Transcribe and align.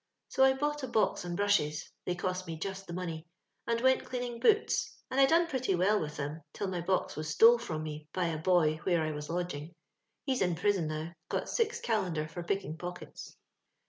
So 0.29 0.43
I 0.43 0.53
bought 0.53 0.81
a 0.81 0.87
box 0.87 1.23
and 1.23 1.37
brushes 1.37 1.91
(they 2.05 2.15
cost 2.15 2.47
me 2.47 2.57
just 2.57 2.87
the 2.87 2.93
money) 2.93 3.27
and 3.67 3.79
went 3.81 4.03
cleaning 4.03 4.39
boots, 4.39 4.97
and 5.11 5.19
I 5.19 5.27
done 5.27 5.45
pretty 5.45 5.75
well 5.75 5.99
with 5.99 6.17
them, 6.17 6.41
till 6.53 6.65
my 6.69 6.81
box 6.81 7.15
was 7.15 7.29
stole 7.29 7.59
firom 7.59 7.83
me 7.83 8.07
by 8.11 8.25
a 8.29 8.39
boy 8.41 8.77
where 8.77 9.03
I 9.03 9.11
was 9.11 9.29
lodging. 9.29 9.75
He's 10.25 10.41
in 10.41 10.55
prison 10.55 10.87
now— 10.87 11.13
got 11.29 11.49
six 11.49 11.79
calendar 11.79 12.27
for 12.27 12.41
picking 12.41 12.79
pockete. 12.79 13.35